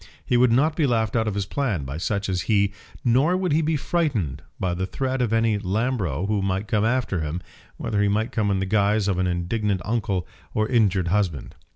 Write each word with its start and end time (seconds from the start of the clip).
He 0.25 0.35
would 0.35 0.51
not 0.51 0.75
be 0.75 0.87
laughed 0.87 1.15
out 1.15 1.27
of 1.27 1.35
his 1.35 1.45
plan 1.45 1.83
by 1.83 1.97
such 1.97 2.27
as 2.27 2.41
he, 2.49 2.73
nor 3.05 3.37
would 3.37 3.51
he 3.51 3.61
be 3.61 3.75
frightened 3.77 4.41
by 4.59 4.73
the 4.73 4.87
threat 4.87 5.21
of 5.21 5.31
any 5.31 5.59
Lambro 5.59 6.25
who 6.25 6.41
might 6.41 6.67
come 6.67 6.83
after 6.83 7.19
him, 7.21 7.39
whether 7.77 8.01
he 8.01 8.07
might 8.07 8.31
come 8.31 8.49
in 8.49 8.57
the 8.57 8.65
guise 8.65 9.07
of 9.07 9.19
indignant 9.19 9.81
uncle 9.85 10.25
or 10.55 10.67
injured 10.69 11.09
husband. 11.09 11.53